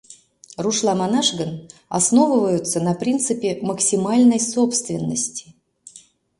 [0.63, 1.51] Рушла манаш гын,
[1.99, 5.45] основываются на принципе максимальной собственности.